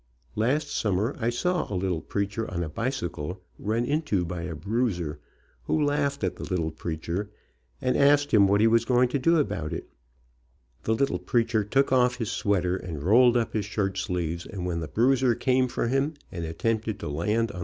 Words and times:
Last 0.35 0.67
summer 0.69 1.15
I 1.19 1.29
saw 1.29 1.71
a 1.71 1.77
little 1.77 2.01
preacher 2.01 2.49
on 2.51 2.63
a 2.63 2.69
bicycle 2.69 3.39
run 3.59 3.85
into 3.85 4.25
by 4.25 4.41
a 4.41 4.55
bruiser, 4.55 5.19
who 5.65 5.79
laughed 5.79 6.23
at 6.23 6.37
the 6.37 6.43
little 6.43 6.71
preacher 6.71 7.29
and 7.79 7.95
asked 7.95 8.33
him 8.33 8.47
what 8.47 8.61
he 8.61 8.65
was 8.65 8.83
going 8.83 9.09
to 9.09 9.19
do 9.19 9.37
about 9.37 9.73
it. 9.73 9.87
The 10.85 10.95
little 10.95 11.19
preacher 11.19 11.63
took 11.63 11.91
off 11.93 12.15
his 12.15 12.31
sweater 12.31 12.75
and 12.75 13.03
rolled 13.03 13.37
up 13.37 13.53
his 13.53 13.65
shirt 13.65 13.95
sleeves 13.95 14.47
and 14.47 14.65
when 14.65 14.79
the 14.79 14.87
bruiser 14.87 15.35
came 15.35 15.67
for 15.67 15.87
him 15.87 16.15
and 16.31 16.45
attempted 16.45 16.97
to 17.01 17.07
land 17.07 17.19
on 17.19 17.19
the 17.19 17.27
Gave 17.27 17.29
him 17.29 17.35
one 17.35 17.35
under 17.35 17.53
the 17.53 17.57
ear. 17.57 17.59